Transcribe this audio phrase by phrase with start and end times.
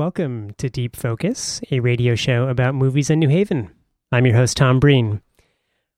[0.00, 3.70] Welcome to Deep Focus, a radio show about movies in New Haven.
[4.10, 5.20] I'm your host, Tom Breen.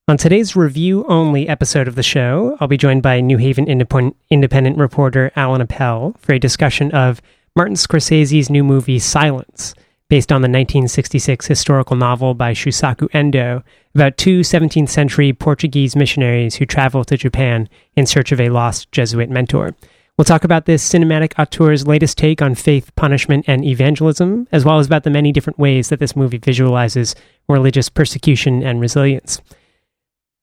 [0.08, 4.16] On today's review only episode of the show, I'll be joined by New Haven independent,
[4.28, 7.22] independent reporter Alan Appel for a discussion of
[7.54, 9.72] Martin Scorsese's new movie Silence,
[10.08, 13.62] based on the 1966 historical novel by Shusaku Endo
[13.94, 18.90] about two 17th century Portuguese missionaries who travel to Japan in search of a lost
[18.90, 19.76] Jesuit mentor.
[20.18, 24.78] We'll talk about this cinematic auteur's latest take on faith, punishment, and evangelism, as well
[24.78, 27.14] as about the many different ways that this movie visualizes
[27.48, 29.40] religious persecution and resilience.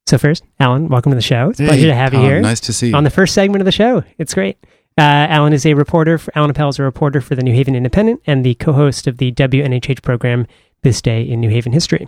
[0.07, 1.51] So, first, Alan, welcome to the show.
[1.51, 2.95] It's a Hey, pleasure to have you here Nice to see you.
[2.95, 4.03] on the first segment of the show.
[4.17, 4.57] It's great.
[4.97, 6.17] Uh, Alan is a reporter.
[6.17, 9.17] For, Alan Appel is a reporter for the New Haven Independent and the co-host of
[9.17, 10.47] the WNHH program
[10.81, 12.07] This Day in New Haven History.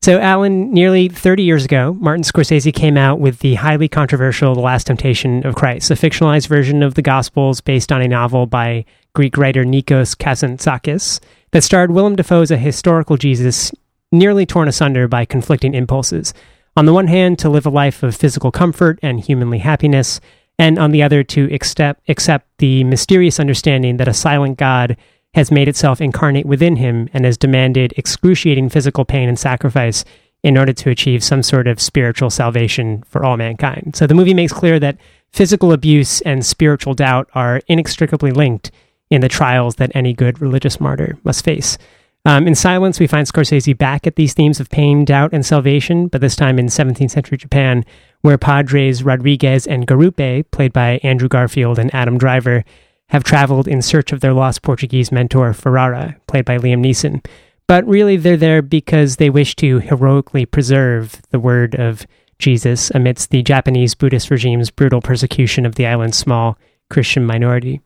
[0.00, 4.60] So, Alan, nearly 30 years ago, Martin Scorsese came out with the highly controversial The
[4.60, 8.84] Last Temptation of Christ, a fictionalized version of the Gospels based on a novel by
[9.14, 11.18] Greek writer Nikos Kazantzakis
[11.50, 13.72] that starred Willem Dafoe as a historical Jesus
[14.12, 16.32] nearly torn asunder by conflicting impulses.
[16.76, 20.20] On the one hand, to live a life of physical comfort and humanly happiness,
[20.60, 24.96] and on the other, to accept, accept the mysterious understanding that a silent God
[25.34, 30.04] has made itself incarnate within him and has demanded excruciating physical pain and sacrifice
[30.42, 33.94] in order to achieve some sort of spiritual salvation for all mankind.
[33.96, 34.96] So the movie makes clear that
[35.32, 38.70] physical abuse and spiritual doubt are inextricably linked
[39.10, 41.78] in the trials that any good religious martyr must face.
[42.24, 46.08] Um, in Silence, we find Scorsese back at these themes of pain, doubt, and salvation,
[46.08, 47.84] but this time in 17th century Japan,
[48.20, 52.64] where Padres Rodriguez and Garupe, played by Andrew Garfield and Adam Driver,
[53.08, 57.24] have traveled in search of their lost Portuguese mentor, Ferreira, played by Liam Neeson.
[57.66, 62.06] But really, they're there because they wish to heroically preserve the word of
[62.38, 66.56] Jesus amidst the Japanese Buddhist regime's brutal persecution of the island's small
[66.90, 67.80] Christian minority.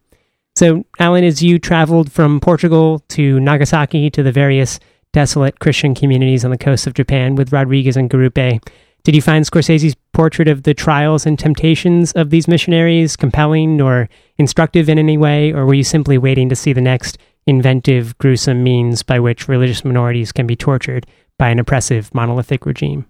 [0.54, 4.78] So, Alan, as you traveled from Portugal to Nagasaki to the various
[5.12, 8.60] desolate Christian communities on the coast of Japan with Rodriguez and Garupe,
[9.04, 14.08] did you find Scorsese's portrait of the trials and temptations of these missionaries compelling or
[14.42, 17.16] instructive in any way, or were you simply waiting to see the next
[17.46, 21.06] inventive, gruesome means by which religious minorities can be tortured
[21.38, 23.06] by an oppressive, monolithic regime?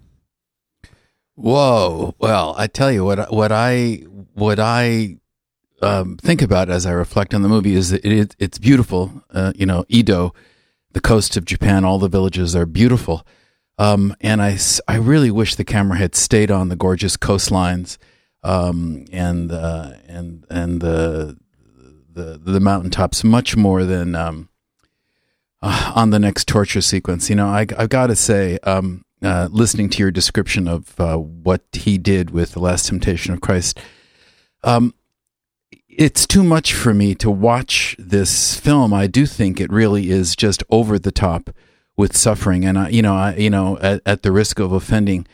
[1.35, 2.15] Whoa.
[2.19, 3.33] Well, I tell you what.
[3.33, 4.05] What I
[4.35, 5.17] what I
[5.81, 9.25] um, think about as I reflect on the movie is that it, it's beautiful.
[9.31, 10.35] Uh, you know, Edo,
[10.93, 13.27] the coast of Japan, all the villages are beautiful.
[13.79, 14.59] Um, and I
[14.97, 17.97] really wish the camera had stayed on the gorgeous coastlines
[18.43, 21.39] um, and uh, and and the
[22.13, 24.49] the the mountaintops much more than um,
[25.61, 27.31] uh, on the next torture sequence.
[27.31, 31.17] You know, I I've got to say, um, uh, listening to your description of uh,
[31.17, 33.79] what he did with the Last Temptation of Christ,
[34.65, 34.95] um,
[35.89, 38.93] it's too much for me to watch this film.
[38.93, 41.51] I do think it really is just over the top
[41.97, 45.27] with suffering, and I, you know, I, you know, at, at the risk of offending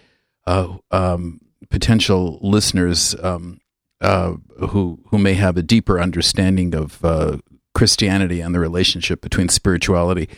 [0.46, 3.60] uh, um, potential listeners um,
[4.00, 4.34] uh,
[4.70, 7.38] who who may have a deeper understanding of uh,
[7.74, 10.28] Christianity and the relationship between spirituality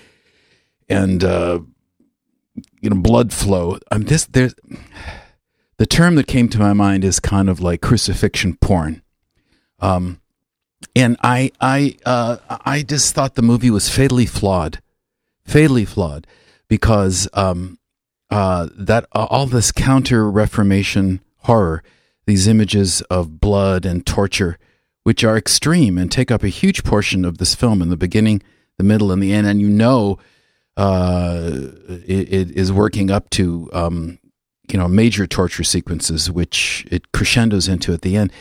[0.88, 1.60] and uh,
[2.80, 3.78] you know blood flow.
[3.90, 4.54] I'm this there's
[5.78, 9.02] the term that came to my mind is kind of like crucifixion porn.
[9.78, 10.20] Um,
[10.94, 14.82] and I I uh, I just thought the movie was fatally flawed,
[15.44, 16.26] fatally flawed,
[16.68, 17.78] because um,
[18.30, 21.82] uh, that uh, all this counter Reformation horror,
[22.26, 24.58] these images of blood and torture,
[25.02, 28.42] which are extreme and take up a huge portion of this film in the beginning,
[28.78, 30.18] the middle, and the end, and you know,
[30.76, 31.50] uh,
[31.88, 34.18] it, it is working up to um,
[34.70, 38.32] you know major torture sequences, which it crescendos into at the end.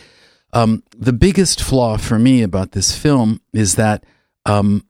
[0.53, 4.03] Um, the biggest flaw for me about this film is that
[4.45, 4.85] um,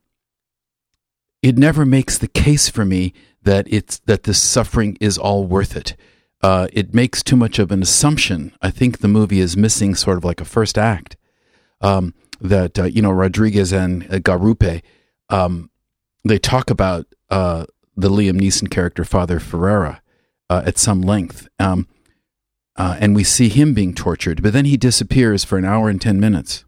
[1.42, 3.12] it never makes the case for me
[3.42, 5.96] that it's that this suffering is all worth it.
[6.42, 8.52] Uh, it makes too much of an assumption.
[8.62, 11.16] I think the movie is missing sort of like a first act.
[11.82, 14.82] Um, that uh, you know Rodriguez and uh, Garupe,
[15.28, 15.70] um,
[16.24, 17.66] they talk about uh,
[17.96, 20.00] the Liam Neeson character Father Ferreira
[20.48, 21.48] uh, at some length.
[21.58, 21.86] Um,
[22.76, 24.42] uh, and we see him being tortured.
[24.42, 26.64] But then he disappears for an hour and 10 minutes.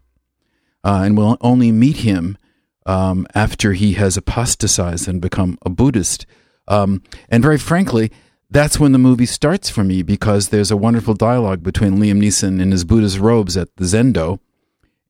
[0.83, 2.37] And we'll only meet him
[2.85, 6.25] um, after he has apostatized and become a Buddhist.
[6.67, 8.11] Um, and very frankly,
[8.49, 12.61] that's when the movie starts for me because there's a wonderful dialogue between Liam Neeson
[12.61, 14.39] in his Buddhist robes at the Zendo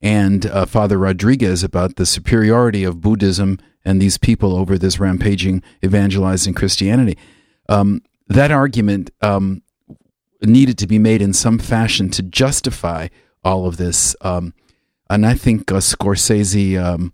[0.01, 5.61] and uh, Father Rodriguez about the superiority of Buddhism and these people over this rampaging,
[5.83, 7.17] evangelizing Christianity.
[7.67, 9.61] Um, that argument um,
[10.41, 13.07] needed to be made in some fashion to justify
[13.43, 14.15] all of this.
[14.21, 14.53] Um,
[15.09, 17.13] and I think uh, Scorsese um,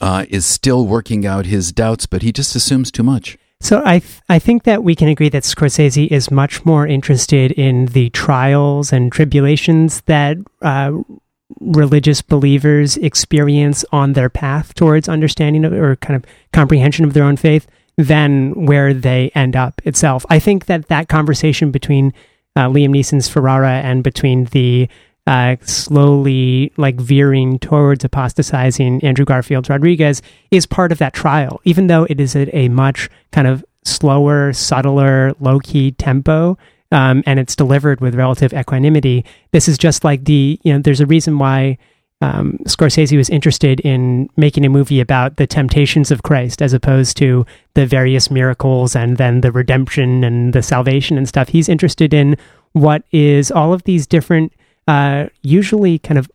[0.00, 3.38] uh, is still working out his doubts, but he just assumes too much.
[3.60, 7.50] So I th- I think that we can agree that Scorsese is much more interested
[7.52, 10.92] in the trials and tribulations that uh,
[11.60, 17.24] religious believers experience on their path towards understanding of, or kind of comprehension of their
[17.24, 20.24] own faith than where they end up itself.
[20.30, 22.12] I think that that conversation between
[22.54, 24.88] uh, Liam Neeson's Ferreira and between the
[25.28, 31.86] uh, slowly like veering towards apostatizing Andrew Garfield's Rodriguez is part of that trial, even
[31.86, 36.56] though it is at a much kind of slower, subtler, low key tempo.
[36.90, 39.26] Um, and it's delivered with relative equanimity.
[39.52, 41.76] This is just like the, you know, there's a reason why
[42.22, 47.18] um, Scorsese was interested in making a movie about the temptations of Christ as opposed
[47.18, 51.48] to the various miracles and then the redemption and the salvation and stuff.
[51.48, 52.38] He's interested in
[52.72, 54.54] what is all of these different
[54.88, 56.28] uh, usually kind of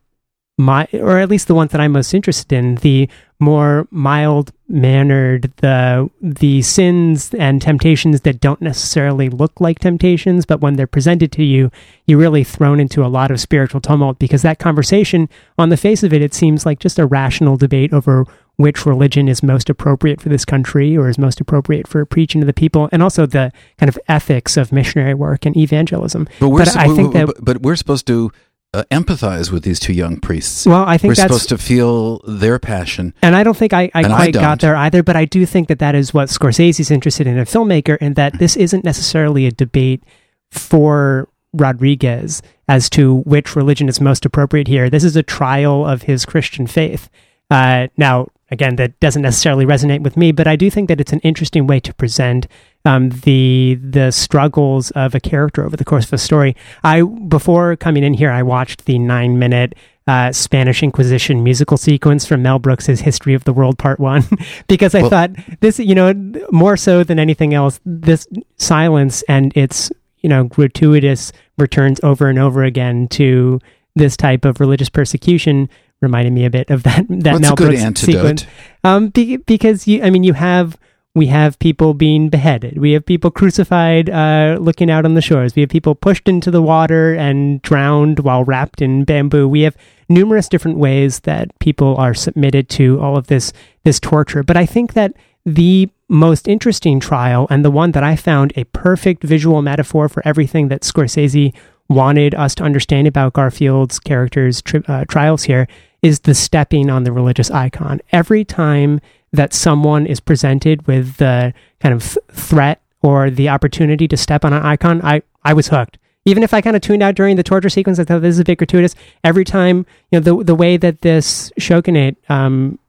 [0.57, 3.09] my, or at least the ones that I'm most interested in, the
[3.39, 10.61] more mild mannered, the the sins and temptations that don't necessarily look like temptations, but
[10.61, 11.71] when they're presented to you,
[12.05, 15.27] you're really thrown into a lot of spiritual tumult because that conversation,
[15.57, 18.25] on the face of it, it seems like just a rational debate over
[18.57, 22.47] which religion is most appropriate for this country or is most appropriate for preaching to
[22.47, 26.27] the people, and also the kind of ethics of missionary work and evangelism.
[26.39, 28.31] But, we're but I think that, but, but we're supposed to
[28.73, 30.65] uh, empathize with these two young priests.
[30.65, 33.91] Well, I think we're that's, supposed to feel their passion, and I don't think I,
[33.93, 35.03] I quite I got there either.
[35.03, 38.39] But I do think that that is what Scorsese's interested in a filmmaker, and that
[38.39, 40.03] this isn't necessarily a debate
[40.51, 44.89] for Rodriguez as to which religion is most appropriate here.
[44.89, 47.09] This is a trial of his Christian faith.
[47.49, 51.11] Uh, now, again, that doesn't necessarily resonate with me, but I do think that it's
[51.11, 52.47] an interesting way to present
[52.85, 56.55] um, the the struggles of a character over the course of a story.
[56.83, 59.75] I before coming in here, I watched the nine minute
[60.07, 64.23] uh, Spanish Inquisition musical sequence from Mel Brooks's History of the World Part One,
[64.67, 66.13] because I well, thought this, you know,
[66.51, 68.27] more so than anything else, this
[68.57, 69.91] silence and its
[70.21, 73.59] you know gratuitous returns over and over again to
[73.95, 75.69] this type of religious persecution
[76.03, 78.15] reminded me a bit of that that What's Mel Brooks antidote?
[78.15, 78.45] sequence.
[78.83, 80.77] Um, be, because you, I mean, you have
[81.15, 82.79] we have people being beheaded.
[82.79, 85.55] We have people crucified, uh, looking out on the shores.
[85.55, 89.47] We have people pushed into the water and drowned while wrapped in bamboo.
[89.47, 89.77] We have
[90.09, 93.53] numerous different ways that people are submitted to all of this
[93.83, 94.43] this torture.
[94.43, 95.13] But I think that
[95.45, 100.25] the most interesting trial and the one that I found a perfect visual metaphor for
[100.25, 101.53] everything that Scorsese
[101.89, 105.67] wanted us to understand about Garfield's character's tri- uh, trials here
[106.03, 108.01] is the stepping on the religious icon.
[108.11, 108.99] Every time
[109.31, 114.53] that someone is presented with the kind of threat or the opportunity to step on
[114.53, 115.97] an icon, I, I was hooked.
[116.25, 118.39] Even if I kind of tuned out during the torture sequence, I thought this is
[118.39, 118.95] a bit gratuitous.
[119.23, 122.79] Every time, you know, the the way that this shogunate um,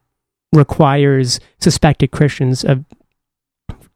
[0.53, 2.85] requires suspected Christians of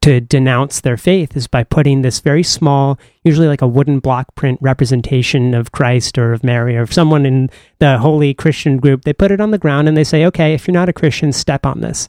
[0.02, 4.34] to denounce their faith is by putting this very small, usually like a wooden block
[4.36, 7.50] print representation of Christ or of Mary or of someone in
[7.80, 9.04] the holy Christian group.
[9.04, 11.34] They put it on the ground and they say, okay, if you're not a Christian,
[11.34, 12.08] step on this.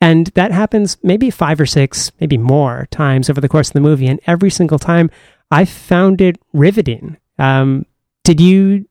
[0.00, 3.80] And that happens maybe five or six, maybe more times over the course of the
[3.80, 4.06] movie.
[4.06, 5.10] And every single time
[5.50, 7.16] I found it riveting.
[7.38, 7.86] Um,
[8.24, 8.86] did you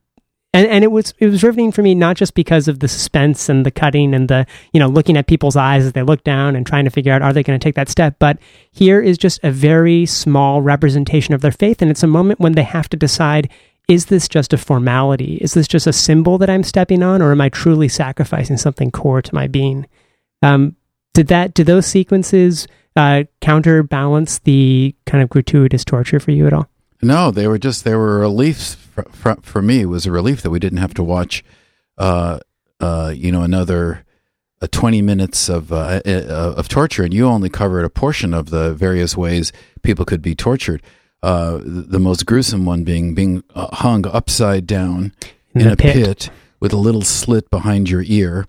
[0.56, 3.48] and and it was it was riveting for me not just because of the suspense
[3.48, 6.56] and the cutting and the you know looking at people's eyes as they look down
[6.56, 8.16] and trying to figure out are they going to take that step?
[8.18, 8.38] But
[8.72, 12.52] here is just a very small representation of their faith and it's a moment when
[12.52, 13.50] they have to decide
[13.86, 15.36] is this just a formality?
[15.36, 18.90] Is this just a symbol that i'm stepping on or am i truly sacrificing something
[18.90, 19.86] core to my being?
[20.42, 20.74] Um,
[21.12, 26.54] did that did those sequences uh, counterbalance the kind of gratuitous torture for you at
[26.54, 26.70] all
[27.02, 28.56] no, they were just they were a relief
[28.94, 29.82] for, for, for, me.
[29.82, 31.44] It was a relief that we didn't have to watch,
[31.98, 32.40] uh,
[32.80, 34.04] uh, you know, another
[34.62, 38.50] uh, twenty minutes of uh, uh, of torture, and you only covered a portion of
[38.50, 40.82] the various ways people could be tortured.
[41.22, 45.12] Uh, the most gruesome one being being hung upside down
[45.54, 45.94] in, in a pit.
[45.94, 46.30] pit.
[46.60, 48.46] with a little slit behind your ear,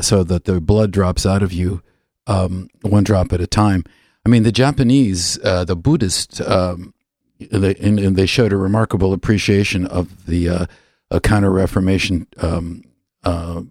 [0.00, 1.82] so that the blood drops out of you
[2.26, 3.84] um, one drop at a time.
[4.26, 6.40] I mean, the Japanese, the Buddhist.
[6.40, 6.94] Um,
[7.38, 10.48] they, and, and, they showed a remarkable appreciation of the
[11.10, 12.82] uh, Counter Reformation um,
[13.24, 13.62] uh,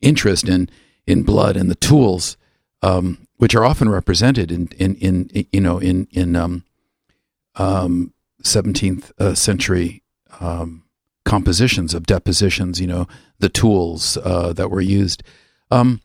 [0.00, 0.68] interest in
[1.06, 2.36] in blood and the tools,
[2.82, 6.62] um, which are often represented in in, in you know in in um,
[8.42, 10.02] 17th uh, century
[10.40, 10.84] um,
[11.24, 12.80] compositions of depositions.
[12.80, 13.08] You know
[13.38, 15.22] the tools uh, that were used.
[15.70, 16.00] Um,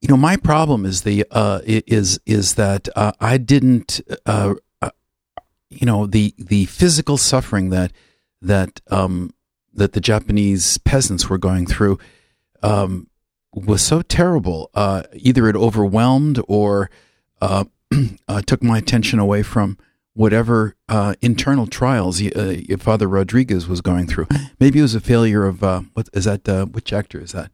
[0.00, 4.02] you know, my problem is the uh, is is that uh, I didn't
[5.70, 7.92] you know the the physical suffering that
[8.42, 9.32] that um,
[9.72, 11.98] that the Japanese peasants were going through.
[12.62, 13.08] Um,
[13.52, 14.70] was so terrible.
[14.74, 16.90] Uh, either it overwhelmed or
[17.40, 17.64] uh,
[18.28, 19.78] uh, took my attention away from
[20.14, 24.26] whatever uh, internal trials uh, Father Rodriguez was going through.
[24.60, 26.48] Maybe it was a failure of uh, what is that?
[26.48, 27.50] Uh, which actor is that?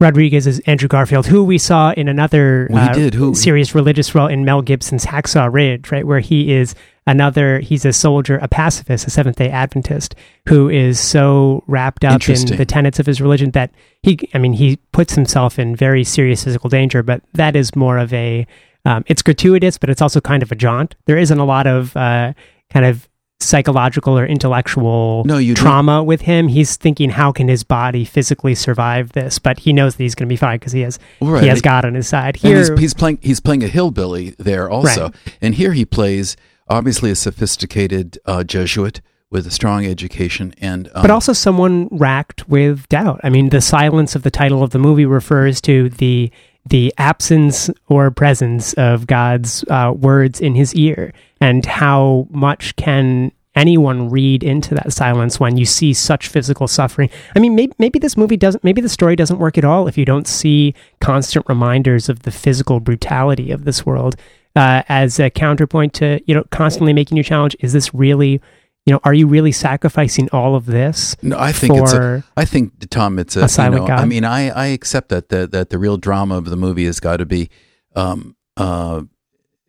[0.00, 3.14] Rodriguez is Andrew Garfield, who we saw in another Well, did.
[3.14, 6.74] Who- serious religious role in Mel Gibson's Hacksaw Ridge, right, where he is
[7.06, 7.60] another.
[7.60, 10.14] He's a soldier, a pacifist, a Seventh Day Adventist,
[10.48, 13.70] who is so wrapped up in the tenets of his religion that
[14.02, 17.02] he, I mean, he puts himself in very serious physical danger.
[17.02, 18.46] But that is more of a.
[18.86, 20.94] Um, it's gratuitous, but it's also kind of a jaunt.
[21.06, 22.34] There isn't a lot of uh,
[22.70, 23.08] kind of
[23.40, 26.48] psychological or intellectual No, you don't- trauma with him.
[26.48, 29.38] He's thinking, how can his body physically survive this?
[29.38, 31.42] But he knows that he's going to be fine because he has Right.
[31.42, 32.36] he has God on his side.
[32.36, 35.14] Here, he's, he's playing he's playing a hillbilly there also, Right.
[35.42, 36.36] and here he plays
[36.68, 42.48] obviously a sophisticated uh, Jesuit with a strong education, and um, but also someone racked
[42.48, 43.20] with doubt.
[43.24, 46.30] I mean, the silence of the title of the movie refers to the
[46.66, 53.32] the absence or presence of God's uh, words in his ear, and how much can
[53.54, 57.10] anyone read into that silence when you see such physical suffering?
[57.36, 59.96] I mean, maybe, maybe this movie doesn't, maybe the story doesn't work at all if
[59.96, 64.16] you don't see constant reminders of the physical brutality of this world
[64.56, 67.56] uh, as a counterpoint to you know constantly making you challenge.
[67.60, 68.40] Is this really?
[68.86, 72.44] You know, are you really sacrificing all of this no, I think it's a, I
[72.44, 73.94] think Tom, it's a, a you silent know?
[73.94, 77.00] I mean, I, I accept that the, that the real drama of the movie has
[77.00, 77.48] got to be
[77.96, 79.04] um, uh,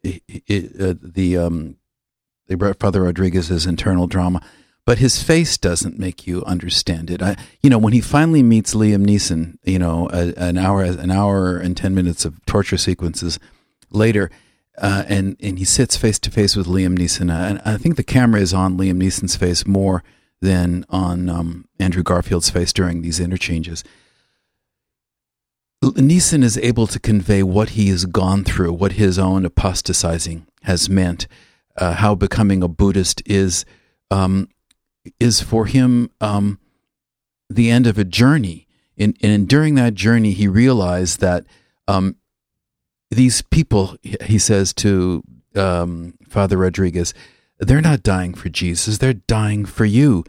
[0.05, 1.77] i i uh, the um,
[2.47, 4.41] the Father Rodriguez's internal drama,
[4.85, 7.21] but his face doesn't make you understand it.
[7.21, 11.11] I, you know, when he finally meets Liam Neeson, you know, a, an hour an
[11.11, 13.39] hour and ten minutes of torture sequences
[13.89, 14.29] later.
[14.77, 17.95] Uh, and and he sits face to face with Liam Neeson, uh, and I think
[17.95, 20.03] the camera is on Liam Neeson's face more
[20.41, 23.83] than on um, Andrew Garfield's face during these interchanges.
[25.81, 30.89] Neeson is able to convey what he has gone through, what his own apostatizing has
[30.89, 31.27] meant,
[31.77, 33.65] uh, how becoming a Buddhist is
[34.11, 34.49] um,
[35.19, 36.59] is for him um,
[37.49, 38.67] the end of a journey.
[38.97, 41.45] And, and during that journey, he realized that
[41.87, 42.15] um,
[43.15, 45.23] these people, he says to
[45.55, 47.13] um, Father Rodriguez,
[47.59, 50.23] they're not dying for Jesus, they're dying for you.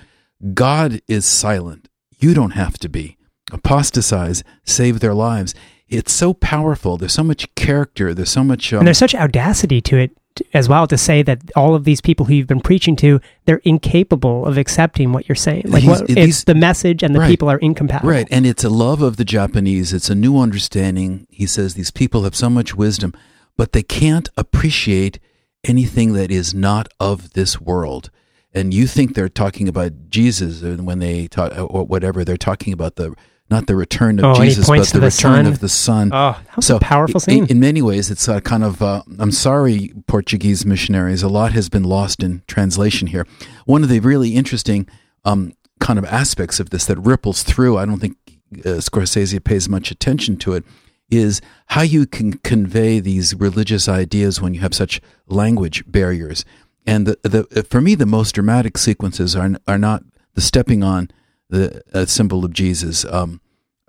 [0.54, 1.88] God is silent.
[2.18, 3.16] You don't have to be.
[3.52, 5.54] Apostatize, save their lives.
[5.88, 6.96] It's so powerful.
[6.96, 8.12] There's so much character.
[8.12, 8.72] There's so much.
[8.72, 10.16] Um, and there's such audacity to it
[10.54, 13.60] as well to say that all of these people who you've been preaching to they're
[13.64, 17.28] incapable of accepting what you're saying like what, these- it's the message and the Right.
[17.28, 19.92] people are incompatible Right, and it's a love of the Japanese.
[19.92, 21.26] It's a new understanding.
[21.30, 23.12] He says these people have so much wisdom,
[23.56, 25.18] but they can't appreciate
[25.64, 28.10] anything that is not of this world.
[28.54, 32.72] And you think they're talking about Jesus and when they talk or whatever, they're talking
[32.72, 33.14] about the
[33.50, 35.46] not the return of Oh, Jesus, but the the return sun.
[35.46, 36.10] of the Son.
[36.12, 39.30] oh that was a powerful scene In, many ways, it's a kind of, uh, I'm
[39.30, 43.26] sorry, Portuguese missionaries, a lot has been lost in translation here.
[43.64, 44.88] One of the really interesting
[45.24, 48.16] um, kind of aspects of this that ripples through, I don't think
[48.64, 50.64] uh, Scorsese pays much attention to it,
[51.08, 56.44] is how you can convey these religious ideas when you have such language barriers.
[56.84, 60.02] And the, the, for me, the most dramatic sequences are, are not
[60.34, 61.10] the stepping on
[61.48, 63.04] the symbol of Jesus.
[63.04, 63.40] Um,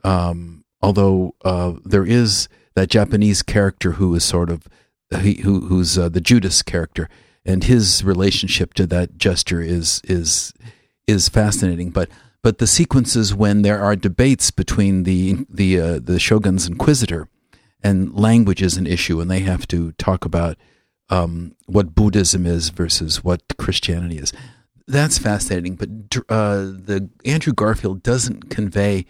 [0.03, 4.67] um, although uh, there is that Japanese character who is sort of
[5.21, 7.09] he, who who's uh, the Judas character,
[7.45, 10.53] and his relationship to that gesture is is
[11.07, 11.91] is fascinating.
[11.91, 12.09] But
[12.43, 17.27] but the sequences when there are debates between the the uh, the shogun's inquisitor
[17.81, 20.57] and language is an issue, and they have to talk about
[21.09, 24.33] um, what Buddhism is versus what Christianity is.
[24.87, 25.75] That's fascinating.
[25.75, 25.89] But
[26.29, 29.05] uh, the Andrew Garfield doesn't convey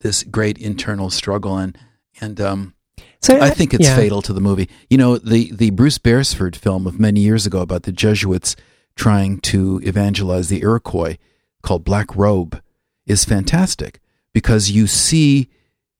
[0.00, 1.76] this great internal struggle, and
[2.20, 2.74] and um,
[3.20, 3.96] so I think it's yeah.
[3.96, 4.68] fatal to the movie.
[4.88, 8.56] You know, the the Bruce Beresford film of many years ago about the Jesuits
[8.94, 11.16] trying to evangelize the Iroquois,
[11.62, 12.60] called Black Robe,
[13.06, 14.00] is fantastic
[14.32, 15.48] because you see,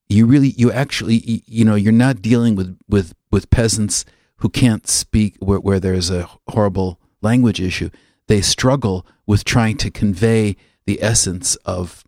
[0.09, 4.05] you really, you actually, you know, you're not dealing with with with peasants
[4.39, 7.91] who can't speak where, where there's a horrible language issue.
[8.29, 10.57] They struggle with trying to convey
[10.87, 12.05] the essence of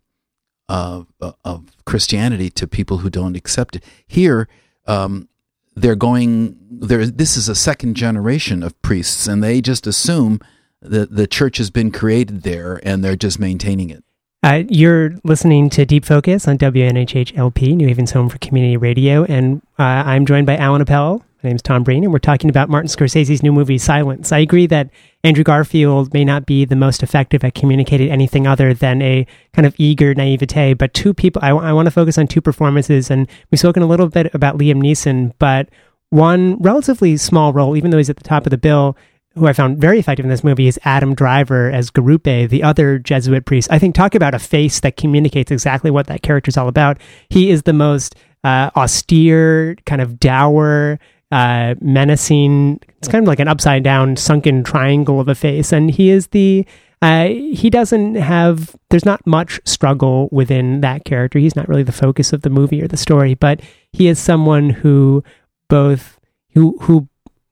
[0.69, 1.07] of,
[1.43, 3.83] of Christianity to people who don't accept it.
[4.07, 4.47] Here,
[4.87, 5.27] um,
[5.75, 6.57] they're going.
[6.69, 10.39] There, this is a second generation of priests, and they just assume
[10.81, 14.03] that the church has been created there, and they're just maintaining it.
[14.43, 19.23] Uh, you're listening to Deep Focus on WNHH LP, New Haven's home for community radio,
[19.25, 22.51] and uh, I'm joined by Alan Appel, My name is Tom Breen, and we're talking
[22.51, 24.31] about Martin Scorsese's new movie, Silence.
[24.31, 24.91] I agree that
[25.23, 29.65] Andrew Garfield may not be the most effective at communicating anything other than a kind
[29.65, 33.27] of eager naivete, but two people, I, I want to focus on two performances, and
[33.49, 35.69] we've spoken a little bit about Liam Neeson, but
[36.11, 38.95] one relatively small role, even though he's at the top of the bill,
[39.33, 42.99] who I found very effective in this movie is Adam Driver as Garupe, the other
[42.99, 43.67] Jesuit priest.
[43.71, 46.99] I think talk about a face that communicates exactly what that character is all about.
[47.29, 50.99] He is the most uh, austere, kind of dour,
[51.31, 52.79] uh, menacing.
[52.97, 56.27] It's kind of like an upside down, sunken triangle of a face, and he is
[56.27, 56.65] the.
[57.01, 58.75] Uh, he doesn't have.
[58.89, 61.39] There's not much struggle within that character.
[61.39, 63.61] He's not really the focus of the movie or the story, but
[63.91, 65.23] he is someone who
[65.67, 66.19] both
[66.53, 67.07] who who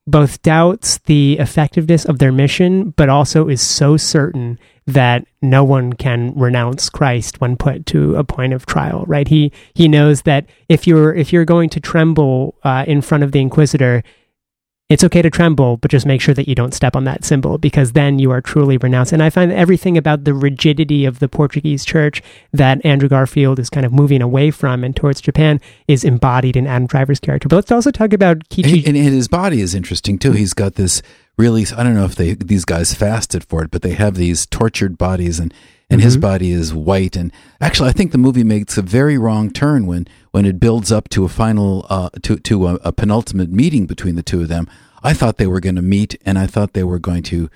[0.05, 4.59] both doubts the effectiveness of their mission, but also is so certain
[4.89, 9.05] that no one can renounce Christ when put to a point of trial.
[9.07, 9.27] Right?
[9.27, 13.31] He he knows that if you're if you're going to tremble uh, in front of
[13.31, 14.03] the Inquisitor,
[14.89, 17.59] it's okay to tremble, but just make sure that you don't step on that symbol
[17.59, 19.13] because then you are truly renounced.
[19.13, 23.69] And I find everything about the rigidity of the Portuguese church that Andrew Garfield is
[23.69, 27.47] kind of moving away from and towards Japan is embodied in Adam Driver's character.
[27.47, 28.85] But let's also talk about Kichi.
[28.87, 30.31] And, and his body is interesting too.
[30.31, 31.03] He's got this
[31.37, 34.47] really, I don't know if they these guys fasted for it, but they have these
[34.47, 35.53] tortured bodies and
[35.89, 36.05] and mm-hmm.
[36.05, 37.15] his body is white.
[37.15, 40.91] And actually, I think the movie makes a very wrong turn when when it builds
[40.91, 44.47] up to a final uh, to to a, a penultimate meeting between the two of
[44.47, 44.67] them.
[45.01, 47.49] I thought they were going to meet, and I thought they were going to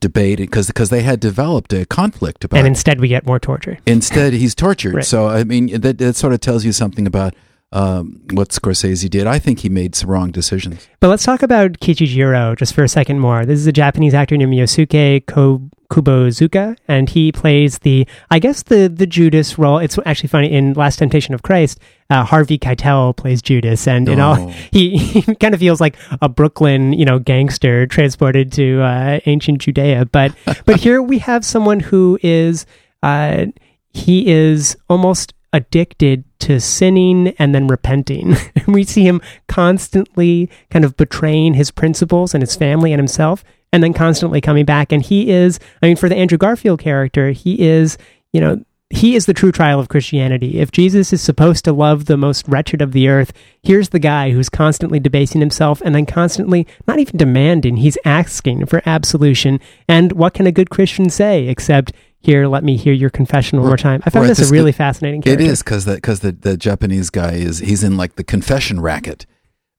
[0.00, 2.58] debate because because they had developed a conflict about.
[2.58, 3.78] And instead, we get more torture.
[3.86, 4.94] Instead, he's tortured.
[4.94, 5.04] right.
[5.04, 7.34] So I mean, that that sort of tells you something about
[7.72, 9.26] um, what Scorsese did.
[9.26, 10.88] I think he made some wrong decisions.
[11.00, 13.44] But let's talk about Kichijiro just for a second more.
[13.44, 18.62] This is a Japanese actor named Yosuke Ko- Kubozuka, and he plays the, I guess
[18.62, 19.78] the the Judas role.
[19.78, 21.78] It's actually funny in Last Temptation of Christ.
[22.10, 24.48] Uh, Harvey Keitel plays Judas, and you know oh.
[24.72, 29.58] he, he kind of feels like a Brooklyn you know gangster transported to uh, ancient
[29.60, 30.06] Judea.
[30.06, 32.66] But but here we have someone who is
[33.02, 33.46] uh,
[33.92, 38.36] he is almost addicted to sinning and then repenting.
[38.66, 43.82] we see him constantly kind of betraying his principles and his family and himself, and
[43.82, 44.92] then constantly coming back.
[44.92, 47.98] And he is, I mean, for the Andrew Garfield character, he is,
[48.32, 50.60] you know, he is the true trial of Christianity.
[50.60, 54.30] If Jesus is supposed to love the most wretched of the earth, here's the guy
[54.30, 59.60] who's constantly debasing himself and then constantly not even demanding, he's asking for absolution.
[59.88, 63.68] And what can a good Christian say except here, let me hear your confession one
[63.68, 64.02] more time.
[64.04, 65.44] I found this, a really fascinating character.
[65.44, 68.80] It is because the, cause the, the Japanese guy is, he's in like the confession
[68.80, 69.24] racket.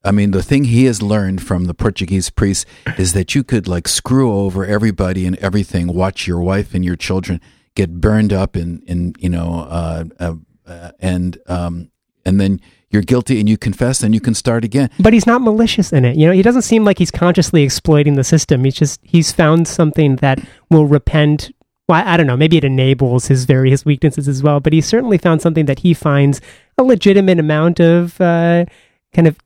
[0.03, 2.65] I mean, the thing he has learned from the Portuguese priest
[2.97, 6.95] is that you could like screw over everybody and everything, watch your wife and your
[6.95, 7.41] children
[7.75, 11.91] get burned up in, in you know, uh, uh, uh, and, um,
[12.25, 14.89] and then you're guilty and you confess and you can start again.
[14.99, 16.15] But he's not malicious in it.
[16.15, 18.63] You know, he doesn't seem like he's consciously exploiting the system.
[18.63, 20.39] He's just, he's found something that
[20.71, 21.51] will repent
[21.89, 25.17] well, I don't know, maybe it enables his various weaknesses as well, but he certainly
[25.17, 26.39] found something that he finds
[26.77, 28.65] a legitimate amount of uh,
[29.11, 29.39] kind of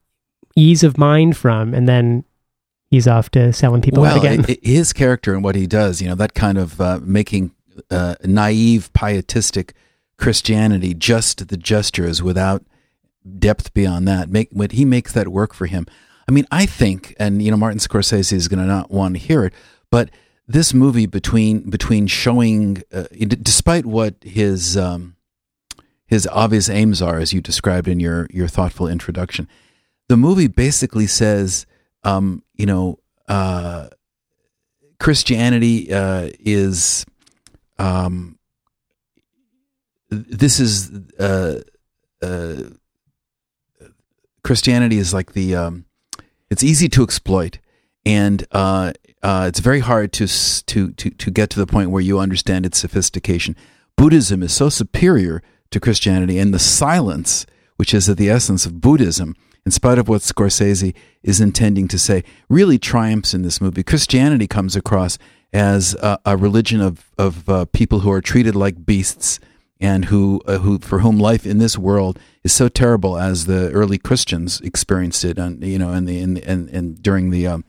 [0.53, 2.25] ease of mind from, and then
[2.91, 4.57] he's off to selling people well, out again.
[4.61, 7.51] his character and what he does, you know, that kind of uh, making
[7.89, 9.73] uh, naive, pietistic
[10.17, 12.63] Christianity just the gestures without
[13.39, 14.29] depth beyond that.
[14.29, 15.87] Make when he makes that work for him.
[16.27, 19.19] I mean, I think, and you know, Martin Scorsese is going to not want to
[19.19, 19.53] hear it,
[19.89, 20.09] but
[20.47, 23.05] this movie between between showing, uh,
[23.41, 25.15] despite what his um,
[26.05, 29.47] his obvious aims are, as you described in your your thoughtful introduction,
[30.09, 31.65] the movie basically says,
[32.03, 33.87] um, you know, uh,
[34.99, 37.05] Christianity uh, is
[37.79, 38.37] um,
[40.09, 41.61] this is uh,
[42.21, 42.55] uh,
[44.43, 45.85] Christianity is like the um,
[46.49, 47.59] it's easy to exploit.
[48.05, 48.91] And uh,
[49.23, 52.65] uh, it's very hard to, to to to get to the point where you understand
[52.65, 53.55] its sophistication.
[53.95, 57.45] Buddhism is so superior to Christianity, and the silence,
[57.77, 61.97] which is at the essence of Buddhism, in spite of what Scorsese is intending to
[61.97, 63.81] say, really triumphs in this movie.
[63.81, 65.17] Christianity comes across
[65.53, 69.39] as a, a religion of of uh, people who are treated like beasts
[69.79, 73.71] and who uh, who for whom life in this world is so terrible as the
[73.71, 77.65] early Christians experienced it, and you know, in the in and in, during the um,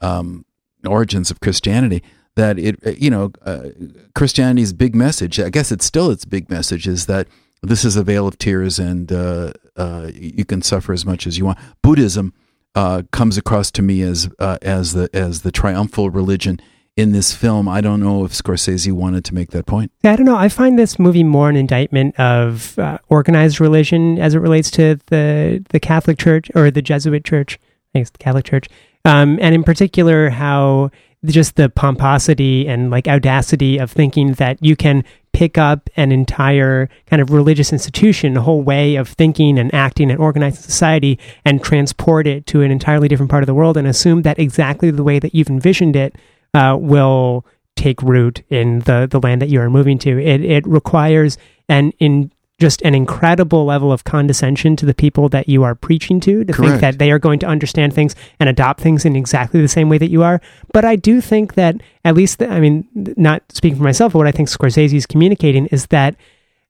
[0.00, 0.44] um,
[0.86, 2.02] origins of Christianity
[2.36, 3.68] that it uh, you know uh,
[4.14, 7.28] Christianity's big message I guess it's still its big message is that
[7.66, 11.38] this is a vale of tears and uh, uh, you can suffer as much as
[11.38, 11.58] you want.
[11.82, 12.32] Buddhism
[12.74, 16.60] uh, comes across to me as uh, as the as the triumphal religion
[16.96, 17.68] in this film.
[17.68, 19.90] I don't know if Scorsese wanted to make that point.
[20.04, 20.36] I don't know.
[20.36, 25.64] I find this movie more an indictment of organized religion as it relates to the
[25.70, 27.58] the Catholic Church or the Jesuit Church.
[27.92, 28.68] Thanks to the Catholic Church,
[29.04, 30.90] um, and in particular how
[31.24, 36.88] just the pomposity and like audacity of thinking that you can pick up an entire
[37.06, 41.62] kind of religious institution, a whole way of thinking and acting and organizing society, and
[41.62, 45.02] transport it to an entirely different part of the world and assume that exactly the
[45.02, 46.14] way that you've envisioned it
[46.54, 50.22] uh, will take root in the, the land that you are moving to.
[50.22, 51.36] It, it requires
[51.68, 52.30] an in
[52.64, 56.52] just an incredible level of condescension to the people that you are preaching to to
[56.54, 56.70] Correct.
[56.70, 59.90] think that they are going to understand things and adopt things in exactly the same
[59.90, 60.40] way that you are
[60.72, 64.18] but i do think that at least the, i mean not speaking for myself but
[64.20, 66.16] what i think scorsese is communicating is that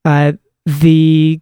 [0.05, 0.33] uh,
[0.67, 1.41] the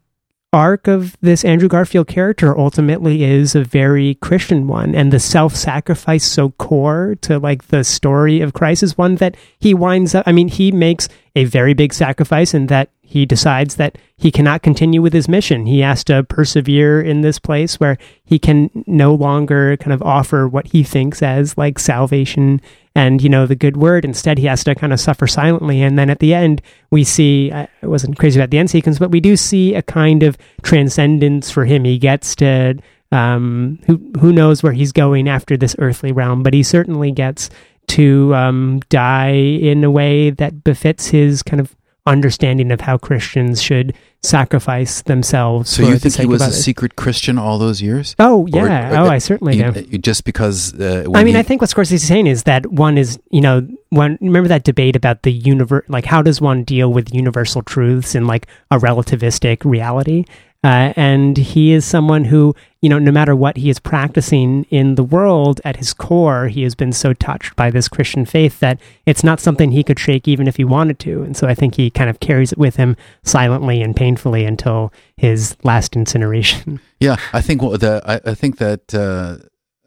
[0.53, 6.25] arc of this Andrew Garfield character ultimately is a very Christian one, and the self-sacrifice
[6.25, 10.25] so core to like the story of Christ is one that he winds up.
[10.27, 14.63] I mean, he makes a very big sacrifice in that he decides that he cannot
[14.63, 15.67] continue with his mission.
[15.67, 20.49] He has to persevere in this place where he can no longer kind of offer
[20.49, 22.59] what he thinks as like salvation
[22.95, 24.07] and you know the good word.
[24.07, 25.83] Instead he has to kind of suffer silently.
[25.83, 29.11] And then at the end we see i wasn't crazy about the end sequence but
[29.11, 31.85] we do see a kind of transcendence for him.
[31.85, 32.79] He gets to
[33.11, 37.51] um, who who knows where he's going after this earthly realm but he certainly gets
[37.89, 43.63] to um, die in a way that befits his kind of understanding of how Christians
[43.63, 45.71] should sacrifice themselves.
[45.71, 46.65] So you the think he was a others.
[46.65, 48.15] secret Christian all those years?
[48.19, 49.03] Oh yeah.
[49.03, 49.99] or- oh, I certainly You- do.
[49.99, 52.99] just because uh, I mean, he- I think what Scorsese is saying is that one
[52.99, 56.93] is, you know, one remember that debate about the universe, like how does one deal
[56.93, 60.25] with universal truths in like a relativistic reality?
[60.65, 64.95] Uh, and he is someone who, you know, no matter what he is practicing in
[64.95, 68.81] the world, at his core, he has been so touched by this Christian faith that
[69.05, 71.23] it's not something he could shake even if he wanted to.
[71.23, 74.93] And so I think he kind of carries it with him silently and painfully until
[75.17, 76.81] his last incineration.
[77.03, 79.39] Yeah, I think the I, I think that uh,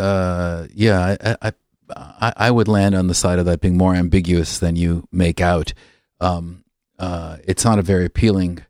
[0.04, 1.54] uh, yeah, I, I
[1.90, 5.40] I I would land on the side of that being more ambiguous than you make
[5.40, 5.74] out.
[6.20, 6.66] Um,
[7.00, 8.66] uh, it's not a very appealing.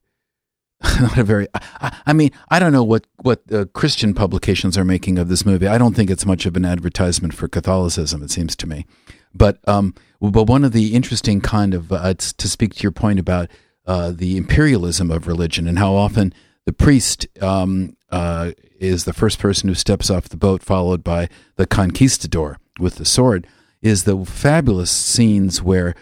[1.02, 1.48] Not a very.
[1.54, 5.46] I, I mean, I don't know what what uh, Christian publications are making of this
[5.46, 5.68] movie.
[5.68, 8.22] I don't think it's much of an advertisement for Catholicism.
[8.22, 8.86] It seems to me,
[9.34, 13.20] but um, but one of the interesting kind of uh, to speak to your point
[13.20, 13.50] about
[13.86, 16.34] uh, the imperialism of religion and how often
[16.66, 21.30] the priest um, uh, is the first person who steps off the boat, followed by
[21.56, 23.48] the conquistador with the sword,
[23.82, 25.96] is the fabulous scenes where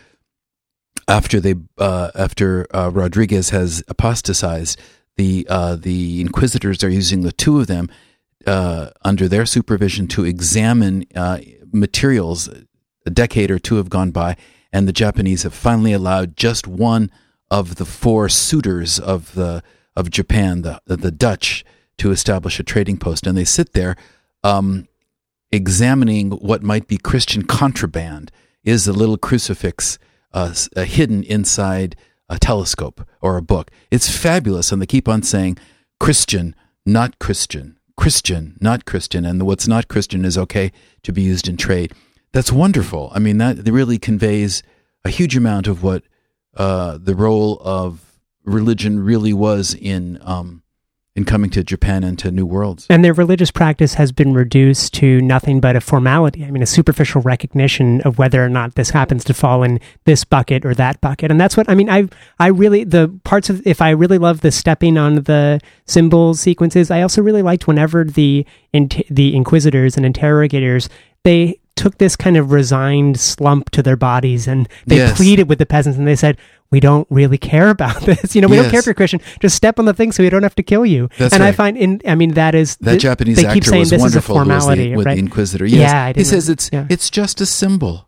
[1.07, 4.79] after they uh, after uh, Rodriguez has apostatized,
[5.17, 7.89] the uh, the inquisitors are using the two of them
[8.45, 11.39] uh, under their supervision to examine uh,
[11.71, 12.49] materials.
[13.05, 14.37] A decade or two have gone by,
[14.71, 17.11] and the Japanese have finally allowed just one
[17.51, 19.61] of the four suitors of the
[19.95, 21.65] of Japan, the the Dutch,
[21.97, 23.95] to establish a trading post, and they sit there.
[24.43, 24.87] Um,
[25.51, 28.31] examining what might be Christian contraband
[28.63, 29.99] is a little crucifix
[30.33, 31.95] uh, hidden inside
[32.29, 33.71] a telescope or a book.
[33.91, 35.57] It's fabulous, and they keep on saying
[35.99, 40.71] Christian, not Christian, Christian, not Christian, and what's not Christian is okay
[41.03, 41.93] to be used in trade.
[42.31, 43.11] That's wonderful.
[43.13, 44.63] I mean, that really conveys
[45.05, 46.03] a huge amount of what
[46.55, 50.62] uh, the role of religion really was in um,
[51.15, 52.87] in coming to Japan and to new worlds.
[52.89, 56.43] And their religious practice has been reduced to nothing but a formality.
[56.43, 60.23] I mean, a superficial recognition of whether or not this happens to fall in this
[60.23, 61.29] bucket or that bucket.
[61.29, 61.89] And that's what I mean.
[61.89, 66.39] I I really the parts of if I really love the stepping on the symbols
[66.39, 66.89] sequences.
[66.89, 70.89] I also really liked whenever the in, the inquisitors and interrogators
[71.23, 75.15] they took this kind of resigned slump to their bodies and they Yes.
[75.17, 76.37] pleaded with the peasants and they said
[76.73, 79.55] we don't really care about this you know we don't care if you're christian just
[79.55, 81.77] step on the thing so we don't have to kill you That's and i find
[81.77, 84.35] in i mean that is That th- Japanese they keep actor saying was this wonderful.
[84.35, 85.65] is a formality the, with right the Inquisitor.
[85.65, 85.91] Yes.
[85.91, 86.87] Yeah, I he says it's yeah.
[86.89, 88.07] it's just a symbol.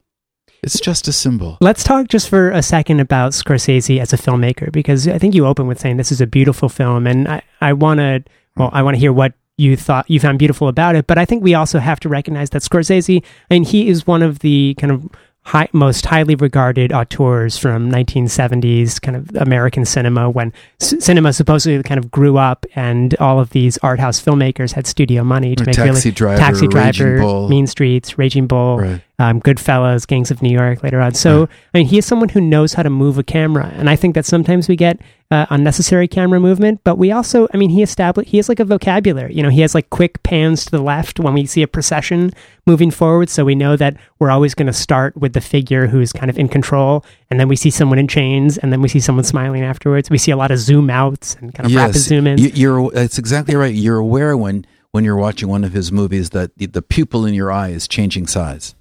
[0.63, 1.57] It's just a symbol.
[1.61, 5.45] Let's talk just for a second about Scorsese as a filmmaker, because I think you
[5.45, 8.23] open with saying this is a beautiful film, and I, I want to,
[8.57, 11.05] well, I want to hear what you thought you found beautiful about it.
[11.05, 14.23] But I think we also have to recognize that Scorsese, I mean, he is one
[14.23, 15.07] of the kind of
[15.45, 21.81] high, most highly regarded auteurs from 1970s kind of American cinema, when c- cinema supposedly
[21.83, 25.63] kind of grew up, and all of these art house filmmakers had studio money to
[25.63, 27.47] Or make Taxi really Driver, Taxi Driver.
[27.47, 29.01] Mean Streets, Raging Bull Right.
[29.19, 31.13] Um, Goodfellas, Gangs of New York later on.
[31.13, 33.71] So, I mean, he is someone who knows how to move a camera.
[33.75, 34.99] And I think that sometimes we get
[35.31, 38.65] uh, unnecessary camera movement, but we also, I mean, he established, he has like a
[38.65, 39.33] vocabulary.
[39.33, 42.33] You know, he has like quick pans to the left when we see a procession
[42.67, 43.29] moving forward.
[43.29, 46.37] So we know that we're always going to start with the figure who's kind of
[46.37, 47.05] in control.
[47.29, 50.09] And then we see someone in chains and then we see someone smiling afterwards.
[50.09, 52.41] We see a lot of zoom outs and kind of rapid zoom ins.
[52.41, 52.91] You, you're.
[52.93, 53.73] It's exactly right.
[53.73, 57.33] You're aware when when you're watching one of his movies that the, the pupil in
[57.33, 58.75] your eye is changing size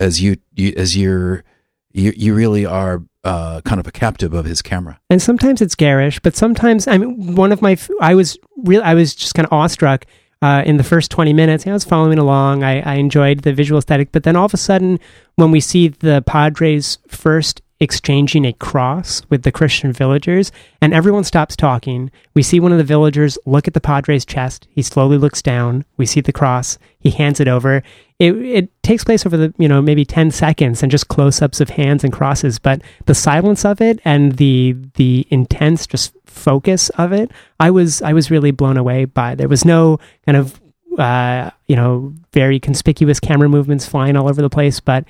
[0.00, 1.44] as you, you as you're
[1.92, 5.00] you, you really are uh, kind of a captive of his camera.
[5.10, 8.94] And sometimes it's garish, but sometimes I mean, one of my I was real I
[8.94, 10.06] was just kind of awestruck
[10.42, 11.66] uh, in the first 20 minutes.
[11.66, 12.64] I was following along.
[12.64, 14.98] I, I enjoyed the visual aesthetic, but then all of a sudden,
[15.36, 21.24] when we see the Padres first exchanging a cross with the Christian villagers, and everyone
[21.24, 22.10] stops talking.
[22.34, 24.68] We see one of the villagers look at the Padre's chest.
[24.70, 25.86] He slowly looks down.
[25.96, 26.78] We see the cross.
[26.98, 27.82] He hands it over.
[28.20, 31.60] It, it takes place over the, you know, maybe 10 seconds and just close ups
[31.60, 32.58] of hands and crosses.
[32.58, 38.02] But the silence of it and the, the intense just focus of it, I was,
[38.02, 39.34] I was really blown away by.
[39.34, 40.60] There was no kind of,
[40.98, 45.04] uh, you know, very conspicuous camera movements flying all over the place, but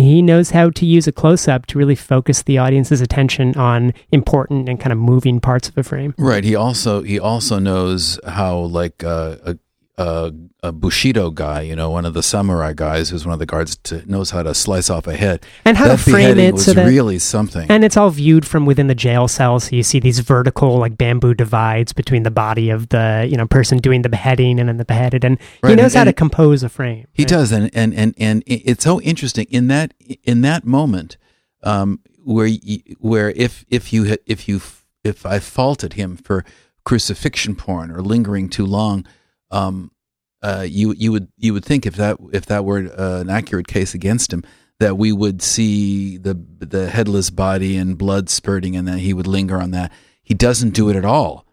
[0.00, 3.92] he knows how to use a close up to really focus the audience's attention on
[4.12, 6.14] important and kind of moving parts of a frame.
[6.16, 6.42] Right.
[6.42, 9.58] He also he also knows how like uh, a
[10.00, 10.32] a,
[10.62, 13.76] a Bushido guy, you know, one of the samurai guys who's one of the guards
[13.88, 15.44] to, knows how to slice off a head.
[15.64, 17.70] And how that to frame it was so that really something.
[17.70, 20.96] and it's all viewed from within the jail cell so you see these vertical like
[20.96, 24.76] bamboo divides between the body of the you know person doing the beheading and then
[24.78, 27.28] the beheaded and Right, he knows and- how to compose a frame He right?
[27.28, 29.92] does, and and and and it's so interesting in that
[30.24, 31.16] in that moment
[31.62, 32.48] um, where
[33.00, 34.60] where if if you if you
[35.04, 36.44] if I faulted him for
[36.84, 39.06] crucifixion porn or lingering too long,
[39.50, 39.90] um,
[40.42, 43.66] uh, you you would you would think if that if that were uh, an accurate
[43.68, 44.42] case against him
[44.78, 49.26] that we would see the the headless body and blood spurting, and that he would
[49.26, 49.92] linger on that.
[50.22, 51.44] He doesn't do it at all,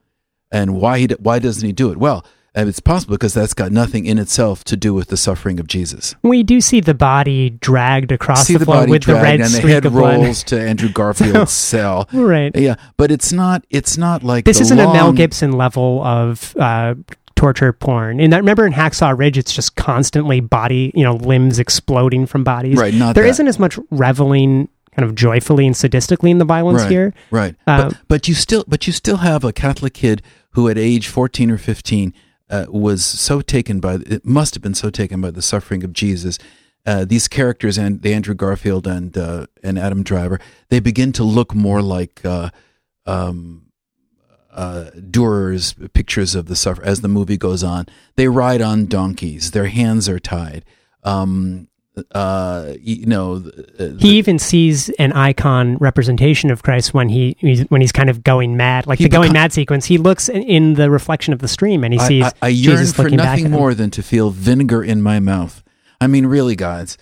[0.51, 1.97] and why he d- why doesn't he do it?
[1.97, 2.23] Well.
[2.55, 5.67] uh, It's possible because that's got nothing in itself to do with the suffering of
[5.67, 6.15] Jesus.
[6.23, 9.49] we do see the body dragged across See the, the floor with the red and
[9.53, 12.07] the head of blood rolls to Andrew Garfield's cell.
[12.13, 13.65] right Yeah, but it's not.
[13.69, 16.95] It's not like this isn't a Mel Gibson level of uh,
[17.37, 18.19] torture porn.
[18.19, 22.43] And that, remember in Hacksaw Ridge, it's just constantly body, you know, limbs exploding from
[22.43, 22.77] bodies.
[22.77, 26.81] Right, not There not as much reveling, kind of joyfully and sadistically in the violence
[26.81, 27.13] right, here.
[27.31, 30.21] Right, Um, but but you still but you still have a Catholic kid
[30.51, 32.13] who at age fourteen or fifteen
[32.49, 35.93] uh, was so taken by it must have been so taken by the suffering of
[35.93, 36.37] Jesus.
[36.85, 41.23] Uh, these characters and the Andrew Garfield and uh, and Adam Driver they begin to
[41.23, 42.49] look more like uh,
[43.05, 43.66] um,
[44.57, 47.85] uh, Durer's pictures of the suffer as the movie goes on.
[48.15, 49.51] They ride on donkeys.
[49.51, 50.65] Their hands are tied.
[51.03, 51.67] Um,
[52.11, 53.43] uh, you know,
[53.79, 58.09] uh, He even sees an icon representation of Christ when he he's, when he's kind
[58.09, 59.85] of going mad, like the going beco- mad sequence.
[59.85, 62.47] He looks in, in the reflection of the stream and he sees I, I, I
[62.49, 65.63] yearn Jesus for looking back nothing more than to feel vinegar in my mouth.
[66.01, 66.97] I mean, really, guys.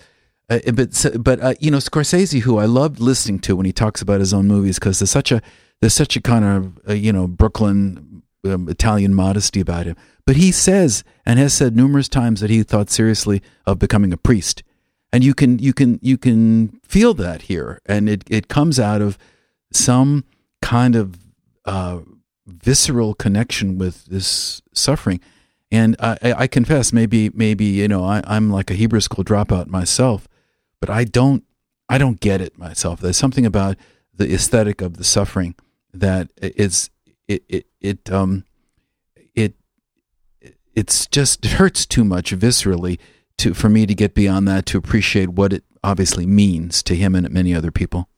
[0.48, 4.00] Uh, but but uh, you know, Scorsese, who I loved listening to when he talks
[4.00, 5.42] about his own movies, because there's such a
[5.80, 9.96] there's such a kind of uh, you know Brooklyn um, Italian modesty about him.
[10.24, 14.16] But he says and has said numerous times that he thought seriously of becoming a
[14.16, 14.62] priest,
[15.12, 19.02] and you can you can you can feel that here, and it it comes out
[19.02, 19.18] of
[19.72, 20.24] some
[20.62, 21.18] kind of
[21.64, 22.00] uh,
[22.46, 25.20] visceral connection with this suffering.
[25.72, 29.66] And I, I confess, maybe maybe you know I, I'm like a Hebrew school dropout
[29.66, 30.28] myself,
[30.80, 31.44] but I don't
[31.88, 33.00] I don't get it myself.
[33.00, 33.76] There's something about
[34.14, 35.54] the aesthetic of the suffering
[36.00, 36.90] that is
[37.28, 38.44] it it it um
[39.34, 39.54] it
[40.74, 42.98] it's just it hurts too much viscerally
[43.38, 47.14] to for me to get beyond that to appreciate what it obviously means to him
[47.14, 48.08] and many other people.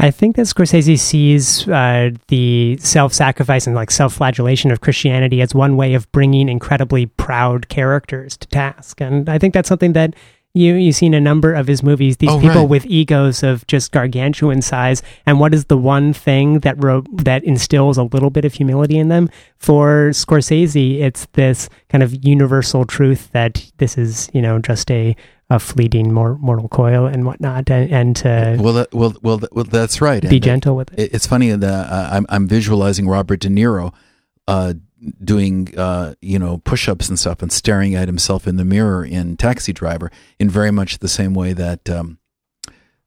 [0.00, 5.76] I think that Scorsese sees uh, the self-sacrifice and like self-flagellation of Christianity as one
[5.76, 10.14] way of bringing incredibly proud characters to task, and I think that's something that
[10.54, 12.18] you you see in a number of his movies.
[12.18, 12.68] These Oh, people right.
[12.68, 17.42] with egos of just gargantuan size, and what is the one thing that ro- that
[17.44, 19.30] instills a little bit of humility in them?
[19.56, 25.16] For Scorsese, it's this kind of universal truth that this is you know just a
[25.50, 29.64] a fleeting mor- mortal coil and whatnot, and, and to Well, that, well, well, well,
[29.64, 30.22] that's right.
[30.22, 30.98] be And, gentle with it.
[30.98, 33.92] it- it's funny that uh, I'm I'm visualizing Robert De Niro
[34.48, 34.74] uh,
[35.24, 39.36] doing uh, you know push-ups and stuff and staring at himself in the mirror in
[39.36, 42.18] Taxi Driver in very much the same way that um,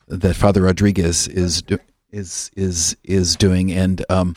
[0.08, 1.80] that Father Rodriguez is do-
[2.12, 4.36] is is is doing and um,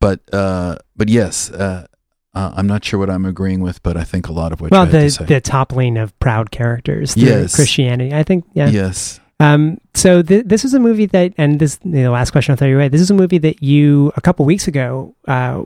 [0.00, 1.50] but uh, but yes.
[1.50, 1.86] Uh,
[2.34, 4.70] uh, I'm not sure what I'm agreeing with, but I think a lot of what
[4.70, 7.56] well the the toppling of proud characters through Yes.
[7.56, 9.20] christianity i think yeah Yes.
[9.40, 12.68] um so th- this is a movie that and this the last question i'll throw
[12.68, 15.64] you away this is a movie that you a couple weeks ago uh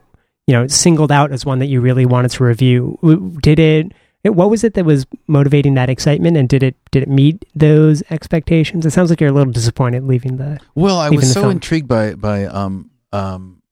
[0.50, 2.98] you know singled out as one that you really wanted to review
[3.40, 3.92] did it
[4.24, 8.02] what was it that was motivating that excitement and did it did it meet those
[8.10, 11.52] expectations it sounds like you're a little disappointed leaving the Well, I was so film.
[11.52, 13.62] intrigued by by um um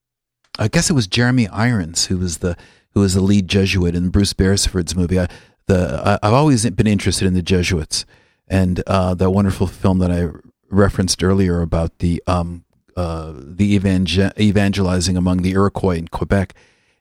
[0.57, 2.57] I guess it was Jeremy Irons who was the
[2.95, 5.19] who is the lead Jesuit in Bruce Beresford's movie.
[5.19, 5.29] I,
[5.67, 8.07] the I, have always been interested in the Jesuits,
[8.47, 10.31] and uh, that wonderful film that I
[10.71, 12.65] referenced earlier about the um,
[12.97, 16.55] uh, the evangel- evangelizing among the Iroquois in Quebec,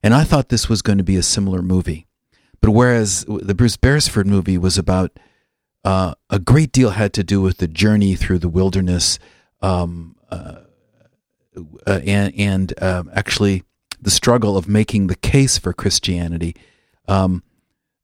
[0.03, 2.07] and I thought this was going to be a similar movie.
[2.61, 5.11] But whereas the Bruce Beresford movie was about
[5.83, 9.19] uh, a great deal had to do with the journey through the wilderness,
[9.61, 10.61] um, uh,
[11.85, 13.63] uh, and, and um, actually
[14.01, 16.55] the struggle of making the case for Christianity.
[17.07, 17.43] Um,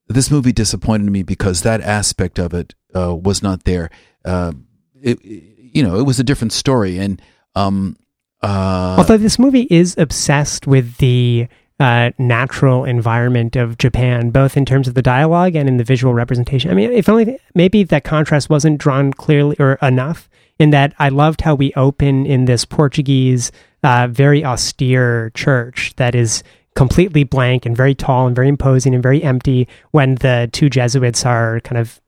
[0.08, 3.90] this movie disappointed me because that aspect of it uh, was not there.
[4.24, 4.54] Uh,
[5.02, 7.22] it, you know, it was a different story, and
[7.56, 7.98] um,
[8.42, 11.48] uh, although this movie is obsessed with the
[11.84, 16.14] uh, natural environment of Japan, both in terms of the dialogue and in the visual
[16.14, 16.72] representation.
[16.72, 20.30] I mean, if only maybe that contrast wasn't drawn clearly or enough.
[20.58, 23.52] In that, I loved how we open in this Portuguese,
[23.84, 26.42] uh, very austere church that is
[26.74, 31.26] completely blank and very tall and very imposing and very empty when the two Jesuits
[31.26, 32.00] are kind of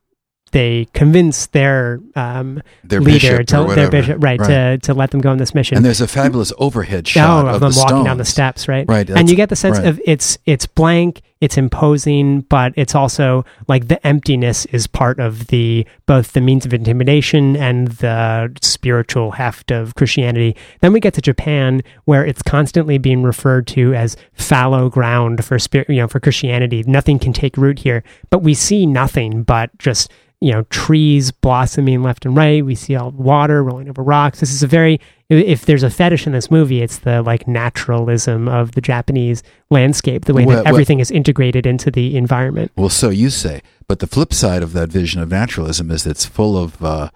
[0.56, 5.10] they convince their um, their leader bishop to their bishop right, right, to to let
[5.10, 5.76] them go on this mission.
[5.76, 8.04] And there's a fabulous overhead shot oh, of, of, them the walking stones.
[8.06, 8.88] down the steps, right?
[8.88, 9.86] Right, and you get the sense right.
[9.86, 15.48] of it's it's blank, it's imposing, but it's also like the emptiness is part of
[15.48, 20.56] the both the means of intimidation and the spiritual heft of Christianity.
[20.80, 25.58] Then we get to Japan, where it's constantly being referred to as fallow ground for
[25.58, 26.82] spirit, you know, for Christianity.
[26.86, 32.02] Nothing can take root here, but we see nothing but just you know trees blossoming
[32.02, 35.64] left and right we see all water rolling over rocks this is a very if
[35.64, 40.34] there's a fetish in this movie it's the like naturalism of the japanese landscape the
[40.34, 44.06] way Well, that everything is integrated into the environment Well, so you say, but the
[44.06, 47.10] flip side of that vision of naturalism is it's full of uh,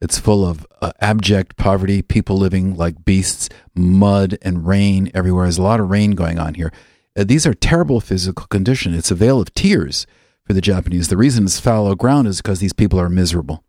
[0.00, 5.46] it's full of uh, abject poverty, people living like beasts, mud and rain everywhere.
[5.46, 6.72] There's a lot of rain going on here.
[7.16, 8.96] Uh, these are terrible physical conditions.
[8.96, 10.06] It's a vale of tears
[10.48, 11.08] for the Japanese.
[11.08, 13.62] The reason it's fallow ground is because these people are miserable,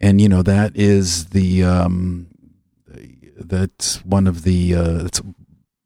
[0.00, 2.28] and you know that is the um,
[3.36, 5.20] that's one of the uh, that's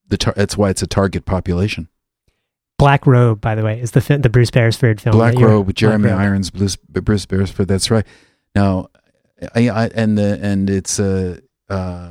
[0.06, 1.88] the tar- that's why it's a target population.
[2.76, 5.76] black robe by the way is the fi- the bruce beresford film Black Robe with
[5.76, 7.66] Jeremy Black Irons, Bruce, Bruce Beresford.
[7.66, 8.06] That's right.
[8.54, 8.88] Now,
[9.54, 11.38] I, I, and the and it's uh,
[11.70, 12.10] uh,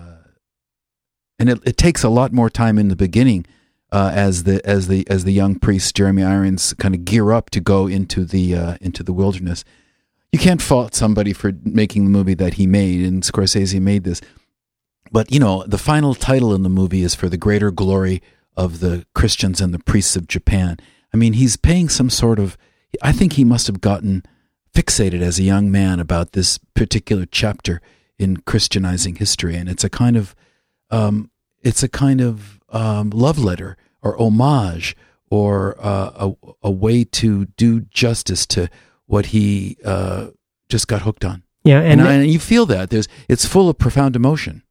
[1.38, 3.46] and it, it takes a lot more time in the beginning
[3.94, 7.52] uh, as the as the as the young priest Jeremy Irons kind of gear up
[7.52, 9.64] to go into the uh, into the wilderness.
[10.32, 14.20] You can't fault somebody for making the movie that he made, and Scorsese made this.
[15.12, 18.24] But you know, the final title in the movie is for the greater glory
[18.58, 20.78] of the Christians and the priests of Japan.
[21.14, 22.58] I mean, he's paying some sort of.
[23.04, 24.24] I think he must have gotten
[24.74, 27.80] fixated as a young man about this particular chapter
[28.18, 30.36] in Christianizing history, and it's a kind of,
[30.90, 31.30] um,
[31.62, 34.96] it's a kind of um, love letter or homage
[35.30, 36.34] or uh, a,
[36.64, 38.70] a way to do justice to
[39.06, 40.28] what he uh,
[40.70, 41.44] just got hooked on.
[41.64, 44.64] yeah And, and I, and you feel that there's it's full of profound emotion.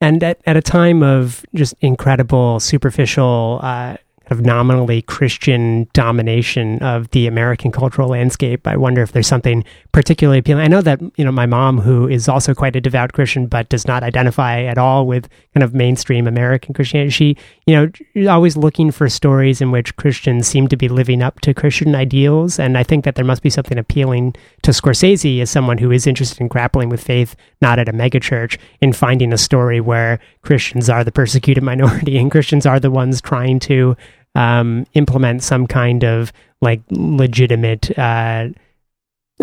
[0.00, 3.96] and at, at a time of just incredible superficial uh,
[4.30, 8.66] of nominally christian domination of the american cultural landscape.
[8.66, 10.64] I wonder if there's something particularly appealing.
[10.64, 13.68] I know that you know my mom who is also quite a devout christian but
[13.68, 18.56] does not identify at all with kind of mainstream american christianity she you know always
[18.56, 22.58] looking for stories in which christians seem to be living up to christian ideals.
[22.58, 26.06] And i think that there must be something appealing to scorsese as someone who is
[26.06, 30.88] interested in grappling with faith not at a megachurch in finding a story where christians
[30.88, 33.96] are the persecuted minority and christians are the ones trying to
[34.34, 38.48] um, implement some kind of like legitimate uh,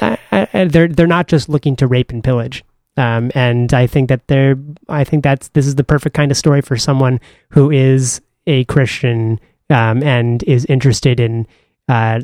[0.01, 2.63] uh, uh, they're they're not just looking to rape and pillage
[2.97, 4.57] um, and I think that they're
[4.89, 8.65] I think that's this is the perfect kind of story for someone who is a
[8.65, 11.47] Christian um, and is interested in
[11.87, 12.21] uh,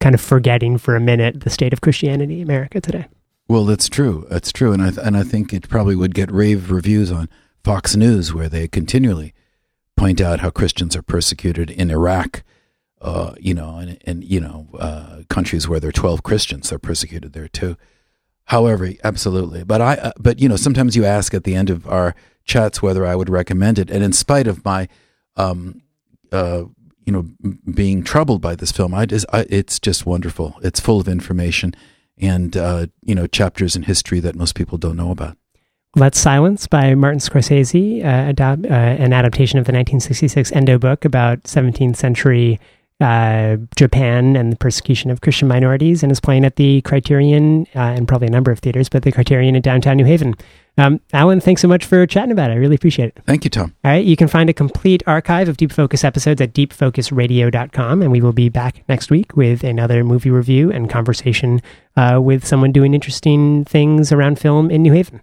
[0.00, 3.06] kind of forgetting for a minute the state of Christianity in America today.
[3.48, 4.26] Well, that's true.
[4.30, 7.28] That's true, and I th- and I think it probably would get rave reviews on
[7.64, 9.34] Fox News, where they continually
[10.00, 12.42] point out how Christians are persecuted in Iraq,
[13.02, 16.78] uh, you know, and, and you know, uh, countries where there are twelve Christians, they're
[16.78, 17.76] persecuted there too.
[18.44, 21.86] However, absolutely, but I, uh, but you know, sometimes you ask at the end of
[21.86, 24.88] our chats whether I would recommend it, and in spite of my,
[25.36, 25.82] um,
[26.32, 26.64] uh,
[27.04, 27.26] you know,
[27.70, 30.58] being troubled by this film, I just, I, it's just wonderful.
[30.62, 31.74] It's full of information
[32.16, 35.36] and uh, you know chapters in history that most people don't know about.
[35.96, 41.42] Let's Silence by Martin Scorsese, uh, uh, an adaptation of the 1966 Endo book about
[41.42, 42.60] 17th century
[43.00, 47.80] uh, Japan and the persecution of Christian minorities, and is playing at the Criterion uh,
[47.80, 50.36] and probably a number of theaters, but the Criterion in downtown New Haven.
[50.78, 52.54] Um, Alan, thanks so much for chatting about it.
[52.54, 53.18] I really appreciate it.
[53.26, 53.74] Thank you, Tom.
[53.84, 54.04] All right.
[54.04, 58.00] You can find a complete archive of Deep Focus episodes at deepfocusradio.com.
[58.00, 61.60] And we will be back next week with another movie review and conversation
[61.96, 65.20] uh, with someone doing interesting things around film in New Haven.